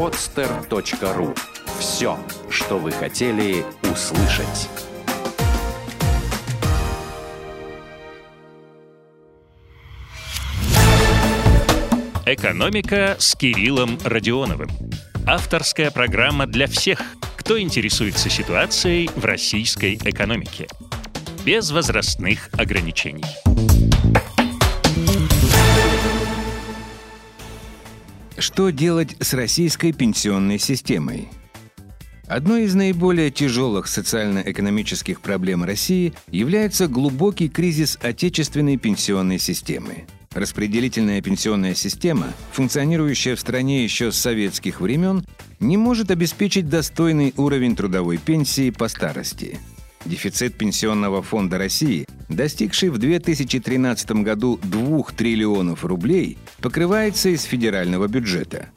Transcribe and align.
podster.ru. 0.00 1.38
Все, 1.78 2.18
что 2.48 2.78
вы 2.78 2.90
хотели 2.90 3.66
услышать. 3.82 4.70
«Экономика» 12.24 13.16
с 13.18 13.34
Кириллом 13.36 13.98
Родионовым. 14.02 14.70
Авторская 15.26 15.90
программа 15.90 16.46
для 16.46 16.66
всех, 16.66 17.02
кто 17.36 17.60
интересуется 17.60 18.30
ситуацией 18.30 19.10
в 19.14 19.22
российской 19.26 19.96
экономике. 19.96 20.66
Без 21.44 21.72
возрастных 21.72 22.48
ограничений. 22.54 23.69
Что 28.40 28.70
делать 28.70 29.16
с 29.20 29.34
российской 29.34 29.92
пенсионной 29.92 30.58
системой? 30.58 31.28
Одной 32.26 32.64
из 32.64 32.74
наиболее 32.74 33.30
тяжелых 33.30 33.86
социально-экономических 33.86 35.20
проблем 35.20 35.62
России 35.62 36.14
является 36.30 36.88
глубокий 36.88 37.50
кризис 37.50 37.98
отечественной 38.00 38.78
пенсионной 38.78 39.38
системы. 39.38 40.06
Распределительная 40.32 41.20
пенсионная 41.20 41.74
система, 41.74 42.28
функционирующая 42.52 43.36
в 43.36 43.40
стране 43.40 43.84
еще 43.84 44.10
с 44.10 44.16
советских 44.16 44.80
времен, 44.80 45.26
не 45.58 45.76
может 45.76 46.10
обеспечить 46.10 46.70
достойный 46.70 47.34
уровень 47.36 47.76
трудовой 47.76 48.16
пенсии 48.16 48.70
по 48.70 48.88
старости. 48.88 49.58
Дефицит 50.04 50.56
Пенсионного 50.56 51.22
фонда 51.22 51.58
России, 51.58 52.06
достигший 52.28 52.88
в 52.88 52.98
2013 52.98 54.10
году 54.22 54.58
2 54.62 55.02
триллионов 55.16 55.84
рублей, 55.84 56.38
покрывается 56.62 57.28
из 57.28 57.42
федерального 57.42 58.08
бюджета. 58.08 58.68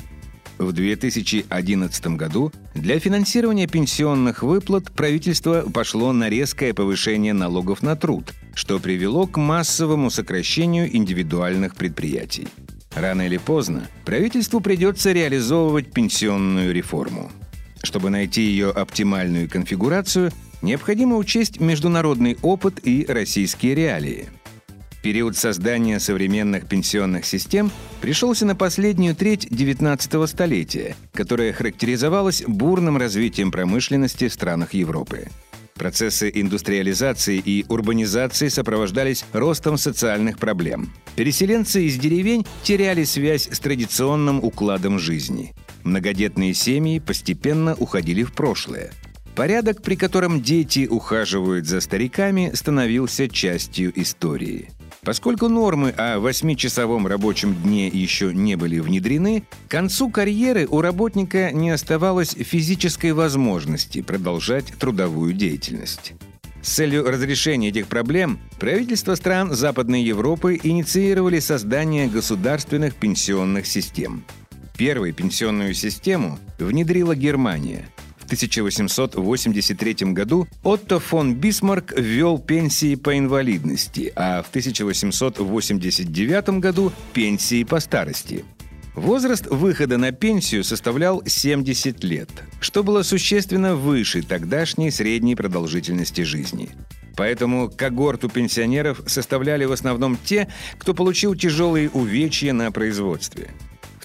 В 0.57 0.71
2011 0.71 2.07
году 2.07 2.51
для 2.75 2.99
финансирования 2.99 3.67
пенсионных 3.67 4.43
выплат 4.43 4.91
правительство 4.91 5.61
пошло 5.73 6.13
на 6.13 6.29
резкое 6.29 6.73
повышение 6.73 7.33
налогов 7.33 7.81
на 7.81 7.95
труд, 7.95 8.33
что 8.53 8.79
привело 8.79 9.25
к 9.25 9.37
массовому 9.37 10.11
сокращению 10.11 10.95
индивидуальных 10.95 11.75
предприятий. 11.75 12.47
Рано 12.93 13.25
или 13.25 13.37
поздно 13.37 13.87
правительству 14.05 14.59
придется 14.59 15.11
реализовывать 15.11 15.91
пенсионную 15.91 16.73
реформу. 16.73 17.31
Чтобы 17.81 18.09
найти 18.09 18.43
ее 18.43 18.69
оптимальную 18.69 19.49
конфигурацию, 19.49 20.31
необходимо 20.63 21.17
учесть 21.17 21.59
международный 21.59 22.37
опыт 22.41 22.79
и 22.83 23.05
российские 23.07 23.75
реалии. 23.75 24.29
Период 25.03 25.35
создания 25.35 25.99
современных 25.99 26.65
пенсионных 26.65 27.25
систем 27.25 27.69
пришелся 27.99 28.45
на 28.45 28.55
последнюю 28.55 29.15
треть 29.15 29.45
XIX 29.47 30.25
столетия, 30.27 30.95
которое 31.11 31.51
характеризовалось 31.51 32.41
бурным 32.47 32.97
развитием 32.97 33.51
промышленности 33.51 34.29
в 34.29 34.33
странах 34.33 34.73
Европы. 34.73 35.27
Процессы 35.75 36.31
индустриализации 36.33 37.37
и 37.37 37.65
урбанизации 37.67 38.47
сопровождались 38.47 39.25
ростом 39.33 39.77
социальных 39.77 40.37
проблем. 40.37 40.93
Переселенцы 41.17 41.83
из 41.83 41.97
деревень 41.97 42.45
теряли 42.61 43.03
связь 43.03 43.49
с 43.51 43.59
традиционным 43.59 44.41
укладом 44.41 44.99
жизни. 44.99 45.53
Многодетные 45.83 46.53
семьи 46.53 46.99
постепенно 46.99 47.75
уходили 47.75 48.23
в 48.23 48.31
прошлое– 48.31 48.91
Порядок, 49.35 49.81
при 49.81 49.95
котором 49.95 50.41
дети 50.41 50.87
ухаживают 50.87 51.65
за 51.65 51.81
стариками, 51.81 52.51
становился 52.53 53.27
частью 53.27 53.91
истории. 53.99 54.69
Поскольку 55.01 55.49
нормы 55.49 55.89
о 55.89 56.19
восьмичасовом 56.19 57.07
рабочем 57.07 57.55
дне 57.55 57.87
еще 57.87 58.33
не 58.33 58.55
были 58.55 58.79
внедрены, 58.79 59.43
к 59.67 59.71
концу 59.71 60.09
карьеры 60.09 60.67
у 60.69 60.81
работника 60.81 61.51
не 61.51 61.71
оставалось 61.71 62.35
физической 62.39 63.11
возможности 63.11 64.01
продолжать 64.01 64.67
трудовую 64.79 65.33
деятельность. 65.33 66.13
С 66.61 66.75
целью 66.75 67.03
разрешения 67.03 67.69
этих 67.69 67.87
проблем 67.87 68.39
правительства 68.59 69.15
стран 69.15 69.53
Западной 69.53 70.03
Европы 70.03 70.57
инициировали 70.61 71.39
создание 71.39 72.07
государственных 72.07 72.95
пенсионных 72.95 73.65
систем. 73.65 74.23
Первой 74.77 75.11
пенсионную 75.11 75.73
систему 75.73 76.39
внедрила 76.59 77.15
Германия– 77.15 77.89
1883 78.33 80.13
году 80.13 80.47
Отто 80.63 80.99
фон 80.99 81.35
Бисмарк 81.35 81.93
ввел 81.95 82.39
пенсии 82.39 82.95
по 82.95 83.15
инвалидности, 83.17 84.11
а 84.15 84.41
в 84.41 84.49
1889 84.49 86.59
году– 86.59 86.91
пенсии 87.13 87.63
по 87.63 87.79
старости. 87.79 88.43
Возраст 88.95 89.45
выхода 89.47 89.97
на 89.97 90.11
пенсию 90.11 90.63
составлял 90.63 91.21
70 91.25 92.03
лет, 92.03 92.29
что 92.59 92.83
было 92.83 93.03
существенно 93.03 93.75
выше 93.75 94.23
тогдашней 94.23 94.89
средней 94.89 95.35
продолжительности 95.35 96.21
жизни. 96.21 96.69
Поэтому 97.15 97.69
когорту 97.69 98.29
пенсионеров 98.29 99.01
составляли 99.05 99.65
в 99.65 99.71
основном 99.71 100.17
те, 100.23 100.47
кто 100.79 100.95
получил 100.95 101.35
тяжелые 101.35 101.91
увечья 101.91 102.53
на 102.53 102.71
производстве– 102.71 103.51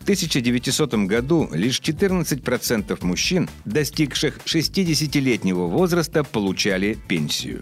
1900 0.09 0.95
году 1.07 1.51
лишь 1.53 1.81
14% 1.81 3.05
мужчин, 3.05 3.51
достигших 3.67 4.39
60-летнего 4.47 5.67
возраста, 5.67 6.25
получали 6.25 6.97
пенсию. 7.09 7.61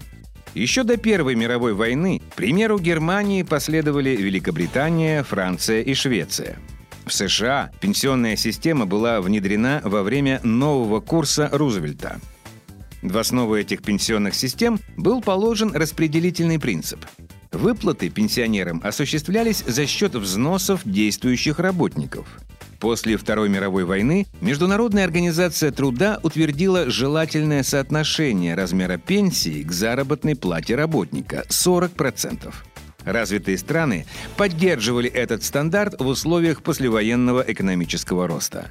Еще 0.55 0.85
до 0.85 0.97
Первой 0.97 1.35
мировой 1.35 1.75
войны 1.75 2.23
примеру 2.37 2.79
Германии 2.79 3.43
последовали 3.43 4.11
Великобритания, 4.11 5.25
Франция 5.25 5.83
и 5.83 5.93
Швеция. 5.95 6.57
В 7.05 7.13
США 7.13 7.73
пенсионная 7.81 8.37
система 8.37 8.87
была 8.87 9.21
внедрена 9.21 9.81
во 9.83 10.05
время 10.05 10.41
нового 10.45 11.01
курса 11.01 11.51
Рузвельта. 11.53 12.21
В 13.03 13.19
основу 13.19 13.57
этих 13.57 13.83
пенсионных 13.83 14.37
систем 14.37 14.79
был 14.97 15.21
положен 15.21 15.75
распределительный 15.75 16.61
принцип– 16.61 17.05
Выплаты 17.57 18.11
пенсионерам 18.11 18.83
осуществлялись 18.85 19.65
за 19.67 19.87
счет 19.87 20.15
взносов 20.15 20.83
действующих 20.85 21.59
работников. 21.59 22.27
После 22.79 23.17
Второй 23.17 23.49
мировой 23.49 23.85
войны 23.85 24.27
Международная 24.43 25.05
организация 25.05 25.71
труда 25.73 26.21
утвердила 26.23 26.91
желательное 26.91 27.63
соотношение 27.63 28.55
размера 28.55 28.99
пенсии 28.99 29.63
к 29.63 29.73
заработной 29.73 30.37
плате 30.37 30.75
работника– 30.75 31.45
40%. 31.49 32.53
Развитые 33.07 33.57
страны 33.57 34.05
поддерживали 34.37 35.09
этот 35.09 35.43
стандарт 35.43 35.99
в 35.99 36.07
условиях 36.07 36.63
послевоенного 36.63 37.43
экономического 37.47 38.27
роста. 38.29 38.71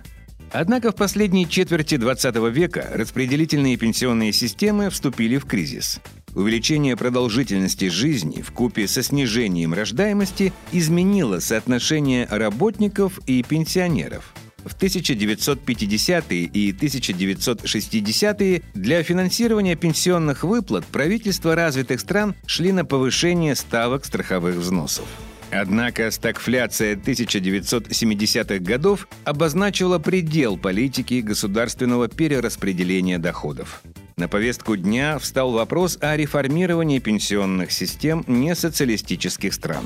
Однако 0.51 0.91
в 0.91 0.95
последней 0.95 1.49
четверти 1.49 1.97
20 1.97 2.35
века 2.53 2.87
распределительные 2.93 3.77
пенсионные 3.77 4.31
системы 4.31 4.91
вступили 4.91 5.37
в 5.37 5.45
кризис. 5.45 5.99
Увеличение 6.35 6.97
продолжительности 6.97 7.87
жизни 7.87 8.41
в 8.41 8.51
купе 8.51 8.87
со 8.87 9.01
снижением 9.01 9.73
рождаемости 9.73 10.51
изменило 10.73 11.39
соотношение 11.39 12.27
работников 12.29 13.19
и 13.25 13.41
пенсионеров. 13.41 14.33
В 14.65 14.75
1950-е 14.75 16.43
и 16.43 16.73
1960-е 16.73 18.63
для 18.73 19.03
финансирования 19.03 19.75
пенсионных 19.75 20.43
выплат 20.43 20.85
правительства 20.85 21.55
развитых 21.55 22.01
стран 22.01 22.35
шли 22.45 22.73
на 22.73 22.83
повышение 22.83 23.55
ставок 23.55 24.03
страховых 24.03 24.55
взносов. 24.55 25.05
Однако 25.51 26.11
стагфляция 26.11 26.95
1970-х 26.95 28.59
годов 28.59 29.07
обозначила 29.23 29.99
предел 29.99 30.57
политики 30.57 31.21
государственного 31.21 32.09
перераспределения 32.09 33.19
доходов. 33.19 33.83
На 34.17 34.29
повестку 34.29 34.77
дня 34.77 35.19
встал 35.19 35.51
вопрос 35.51 35.97
о 35.99 36.15
реформировании 36.15 36.99
пенсионных 36.99 37.73
систем 37.73 38.23
несоциалистических 38.27 39.53
стран. 39.53 39.83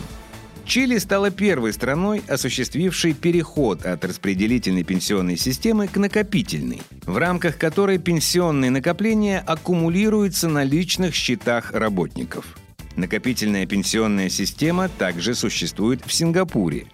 Чили 0.66 1.00
стала 1.00 1.32
первой 1.32 1.74
страной, 1.74 2.22
осуществившей 2.28 3.14
переход 3.14 3.88
от 3.88 4.06
распределительной 4.06 4.84
пенсионной 4.84 5.36
системы 5.36 5.88
к 5.88 5.98
накопительной, 5.98 6.84
в 7.08 7.18
рамках 7.18 7.58
которой 7.58 7.98
пенсионные 7.98 8.70
накопления 8.70 9.40
аккумулируются 9.40 10.48
на 10.48 10.64
личных 10.64 11.16
счетах 11.16 11.74
работников. 11.74 12.60
Накопительная 12.96 13.66
пенсионная 13.66 14.30
система 14.30 14.90
также 14.90 15.34
существует 15.34 16.06
в 16.06 16.14
Сингапуре. 16.14 16.86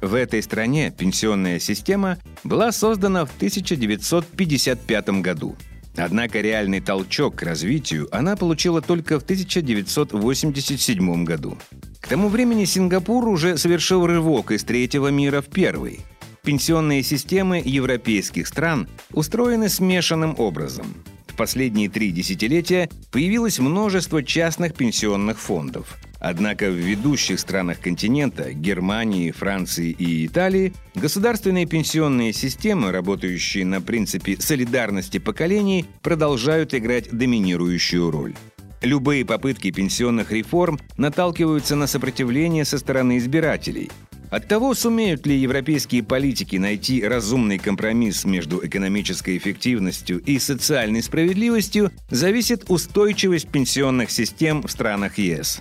В 0.00 0.14
этой 0.14 0.40
стране 0.44 0.94
пенсионная 0.96 1.58
система 1.58 2.18
была 2.44 2.70
создана 2.70 3.24
в 3.24 3.34
1955 3.34 5.08
году– 5.22 5.56
Однако 5.96 6.40
реальный 6.40 6.80
толчок 6.80 7.36
к 7.36 7.42
развитию 7.42 8.08
она 8.10 8.36
получила 8.36 8.82
только 8.82 9.20
в 9.20 9.22
1987 9.22 11.24
году. 11.24 11.56
К 12.00 12.08
тому 12.08 12.28
времени 12.28 12.64
Сингапур 12.64 13.28
уже 13.28 13.56
совершил 13.56 14.06
рывок 14.06 14.50
из 14.50 14.64
третьего 14.64 15.08
мира 15.08 15.40
в 15.40 15.46
первый. 15.46 16.00
Пенсионные 16.42 17.02
системы 17.02 17.62
европейских 17.64 18.48
стран 18.48 18.88
устроены 19.12 19.68
смешанным 19.68 20.34
образом. 20.38 20.94
В 21.26 21.36
последние 21.36 21.88
три 21.88 22.10
десятилетия 22.10 22.90
появилось 23.10 23.58
множество 23.58 24.22
частных 24.22 24.74
пенсионных 24.74 25.40
фондов. 25.40 25.96
Однако 26.26 26.70
в 26.70 26.74
ведущих 26.74 27.38
странах 27.38 27.80
континента– 27.80 28.50
Германии, 28.54 29.30
Франции 29.30 29.90
и 29.90 30.24
Италии– 30.24 30.72
государственные 30.94 31.66
пенсионные 31.66 32.32
системы, 32.32 32.92
работающие 32.92 33.66
на 33.66 33.82
принципе 33.82 34.40
солидарности 34.40 35.18
поколений, 35.18 35.84
продолжают 36.00 36.72
играть 36.72 37.10
доминирующую 37.10 38.10
роль. 38.10 38.34
Любые 38.80 39.26
попытки 39.26 39.70
пенсионных 39.70 40.32
реформ 40.32 40.80
наталкиваются 40.96 41.76
на 41.76 41.86
сопротивление 41.86 42.64
со 42.64 42.78
стороны 42.78 43.18
избирателей. 43.18 43.90
От 44.30 44.48
того, 44.48 44.72
сумеют 44.72 45.26
ли 45.26 45.36
европейские 45.36 46.02
политики 46.02 46.56
найти 46.56 47.04
разумный 47.04 47.58
компромисс 47.58 48.24
между 48.24 48.66
экономической 48.66 49.36
эффективностью 49.36 50.20
и 50.20 50.38
социальной 50.38 51.02
справедливостью, 51.02 51.92
зависит 52.08 52.64
устойчивость 52.68 53.48
пенсионных 53.48 54.10
систем 54.10 54.62
в 54.62 54.70
странах 54.70 55.18
ЕС. 55.18 55.60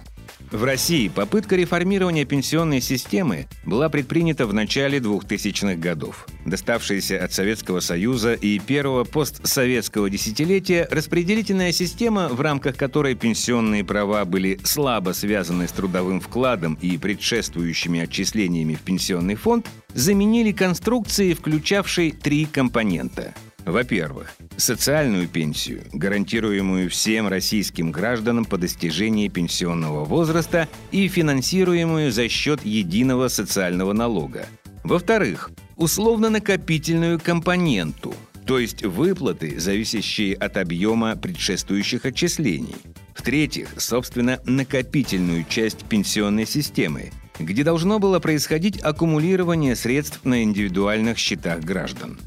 В 0.53 0.65
России 0.65 1.07
попытка 1.07 1.55
реформирования 1.55 2.25
пенсионной 2.25 2.79
системы 2.79 3.47
была 3.65 3.89
предпринята 3.89 4.45
в 4.45 4.53
начале 4.53 4.99
2000-х 4.99 5.77
годов. 5.77 6.27
Доставшаяся 6.45 7.23
от 7.23 7.33
Советского 7.33 7.79
Союза 7.79 8.33
и 8.33 8.59
первого 8.59 9.03
постсоветского 9.03 10.11
десятилетия 10.11 10.87
распределительная 10.91 11.71
система, 11.71 12.27
в 12.27 12.39
рамках 12.39 12.77
которой 12.77 13.15
пенсионные 13.15 13.83
права 13.83 14.25
были 14.25 14.59
слабо 14.63 15.13
связаны 15.13 15.67
с 15.67 15.71
трудовым 15.71 16.21
вкладом 16.21 16.77
и 16.79 16.99
предшествующими 16.99 18.01
отчислениями 18.01 18.75
в 18.75 18.81
пенсионный 18.81 19.35
фонд, 19.35 19.67
заменили 19.95 20.51
конструкции, 20.51 21.33
включавшие 21.33 22.11
три 22.11 22.45
компонента– 22.45 23.33
во-первых, 23.65 24.33
социальную 24.57 25.27
пенсию, 25.27 25.83
гарантируемую 25.93 26.89
всем 26.89 27.27
российским 27.27 27.91
гражданам 27.91 28.45
по 28.45 28.57
достижении 28.57 29.27
пенсионного 29.27 30.05
возраста 30.05 30.67
и 30.91 31.07
финансируемую 31.07 32.11
за 32.11 32.27
счет 32.29 32.65
единого 32.65 33.27
социального 33.27 33.93
налога. 33.93 34.45
Во-вторых, 34.83 35.51
условно-накопительную 35.77 37.19
компоненту, 37.19 38.13
то 38.45 38.59
есть 38.59 38.83
выплаты, 38.83 39.59
зависящие 39.59 40.35
от 40.35 40.57
объема 40.57 41.15
предшествующих 41.15 42.05
отчислений. 42.05 42.75
В-третьих, 43.15 43.69
собственно, 43.77 44.39
накопительную 44.45 45.45
часть 45.47 45.85
пенсионной 45.85 46.45
системы, 46.45 47.11
где 47.39 47.63
должно 47.63 47.99
было 47.99 48.19
происходить 48.19 48.81
аккумулирование 48.81 49.75
средств 49.75 50.25
на 50.25 50.43
индивидуальных 50.43 51.17
счетах 51.17 51.61
граждан. 51.61 52.19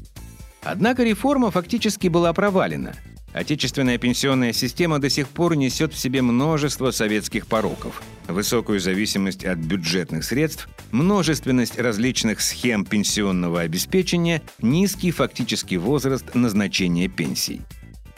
Однако 0.63 1.03
реформа 1.03 1.51
фактически 1.51 2.07
была 2.07 2.33
провалена. 2.33 2.95
Отечественная 3.33 3.97
пенсионная 3.97 4.51
система 4.51 4.99
до 4.99 5.09
сих 5.09 5.27
пор 5.27 5.55
несет 5.55 5.93
в 5.93 5.99
себе 5.99 6.21
множество 6.21 6.91
советских 6.91 7.45
пороков. 7.45 8.01
Высокую 8.27 8.79
зависимость 8.79 9.45
от 9.45 9.59
бюджетных 9.59 10.23
средств, 10.23 10.67
множественность 10.91 11.77
различных 11.77 12.41
схем 12.41 12.83
пенсионного 12.83 13.61
обеспечения, 13.61 14.41
низкий 14.59 15.11
фактический 15.11 15.77
возраст 15.77 16.33
назначения 16.33 17.07
пенсий. 17.07 17.61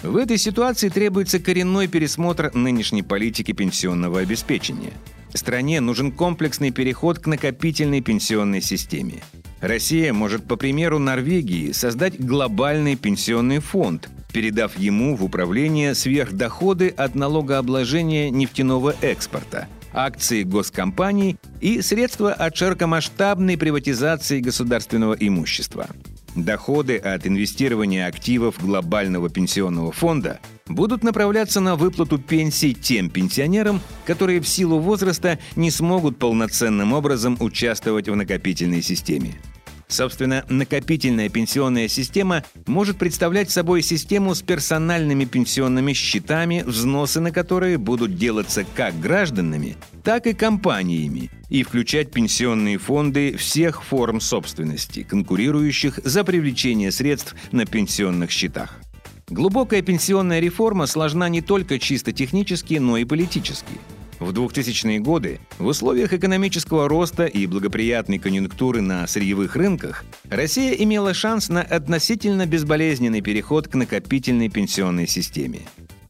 В 0.01 0.15
этой 0.15 0.37
ситуации 0.37 0.87
требуется 0.87 1.39
коренной 1.39 1.87
пересмотр 1.87 2.51
нынешней 2.53 3.03
политики 3.03 3.51
пенсионного 3.51 4.21
обеспечения. 4.21 4.93
Стране 5.33 5.81
нужен 5.81 6.13
комплексный 6.13 6.71
переход 6.71 7.19
к 7.19 7.27
накопительной 7.27 8.01
пенсионной 8.01 8.61
системе. 8.61 9.21
Россия 9.61 10.13
может, 10.13 10.45
по 10.45 10.55
примеру 10.55 10.99
Норвегии, 10.99 11.71
создать 11.73 12.19
глобальный 12.19 12.95
пенсионный 12.95 13.59
фонд, 13.59 14.09
передав 14.31 14.77
ему 14.77 15.15
в 15.15 15.23
управление 15.23 15.95
сверхдоходы 15.95 16.89
от 16.89 17.15
налогообложения 17.15 18.29
нефтяного 18.29 18.95
экспорта, 19.01 19.67
акции 19.91 20.43
госкомпаний 20.43 21.37
и 21.59 21.81
средства 21.81 22.31
от 22.31 22.55
широкомасштабной 22.55 23.57
приватизации 23.57 24.39
государственного 24.39 25.13
имущества. 25.13 25.87
Доходы 26.35 26.97
от 26.97 27.25
инвестирования 27.27 28.07
активов 28.07 28.63
глобального 28.63 29.29
пенсионного 29.29 29.91
фонда 29.91 30.39
будут 30.67 31.03
направляться 31.03 31.59
на 31.59 31.75
выплату 31.75 32.19
пенсий 32.19 32.73
тем 32.75 33.09
пенсионерам, 33.09 33.81
которые 34.05 34.39
в 34.39 34.47
силу 34.47 34.79
возраста 34.79 35.39
не 35.55 35.71
смогут 35.71 36.17
полноценным 36.17 36.93
образом 36.93 37.35
участвовать 37.39 38.07
в 38.07 38.15
накопительной 38.15 38.83
системе. 38.83 39.35
Собственно, 39.89 40.45
накопительная 40.49 41.29
пенсионная 41.29 41.87
система 41.87 42.43
может 42.67 42.99
представлять 42.99 43.49
собой 43.49 43.81
систему 43.81 44.35
с 44.35 44.41
персональными 44.43 45.25
пенсионными 45.25 45.93
счетами, 45.93 46.63
взносы 46.63 47.19
на 47.19 47.31
которые 47.31 47.79
будут 47.79 48.15
делаться 48.15 48.65
как 48.75 48.99
гражданами, 48.99 49.77
так 50.03 50.27
и 50.27 50.33
компаниями, 50.33 51.31
и 51.49 51.63
включать 51.63 52.11
пенсионные 52.11 52.77
фонды 52.77 53.35
всех 53.35 53.83
форм 53.83 54.21
собственности, 54.21 55.01
конкурирующих 55.01 55.99
за 56.03 56.23
привлечение 56.23 56.91
средств 56.91 57.35
на 57.51 57.65
пенсионных 57.65 58.29
счетах. 58.29 58.79
Глубокая 59.27 59.81
пенсионная 59.81 60.39
реформа 60.39 60.85
сложна 60.85 61.29
не 61.29 61.41
только 61.41 61.79
чисто 61.79 62.11
технически, 62.11 62.75
но 62.75 62.97
и 62.97 63.05
политически– 63.05 63.73
в 64.19 64.31
2000-е 64.31 64.99
годы 64.99 65.39
в 65.57 65.65
условиях 65.65 66.13
экономического 66.13 66.87
роста 66.87 67.25
и 67.25 67.45
благоприятной 67.45 68.19
конъюнктуры 68.19 68.81
на 68.81 69.07
сырьевых 69.07 69.55
рынках 69.55 70.03
Россия 70.29 70.73
имела 70.73 71.13
шанс 71.13 71.49
на 71.49 71.61
относительно 71.61 72.45
безболезненный 72.45 73.21
переход 73.21 73.67
к 73.67 73.75
накопительной 73.75 74.49
пенсионной 74.49 75.07
системе. 75.07 75.61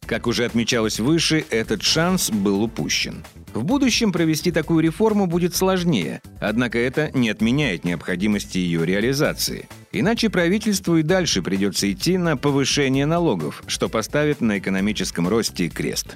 Как 0.05 0.25
уже 0.25 0.45
отмечалось 0.45 0.99
выше, 0.99 1.45
этот 1.51 1.83
шанс 1.83 2.31
был 2.31 2.63
упущен. 2.63 3.23
В 3.53 3.63
будущем 3.63 4.11
провести 4.11 4.51
такую 4.51 4.83
реформу 4.83 5.27
будет 5.27 5.55
сложнее, 5.55 6.21
однако 6.39 6.79
это 6.79 7.11
не 7.13 7.29
отменяет 7.29 7.83
необходимости 7.83 8.57
ее 8.57 8.87
реализации. 8.87 9.69
Иначе 9.91 10.29
правительству 10.29 10.97
и 10.97 11.03
дальше 11.03 11.43
придется 11.43 11.91
идти 11.91 12.17
на 12.17 12.37
повышение 12.37 13.05
налогов, 13.05 13.63
что 13.67 13.87
поставит 13.87 14.41
на 14.41 14.57
экономическом 14.57 15.27
росте 15.27 15.67
крест. 15.67 16.15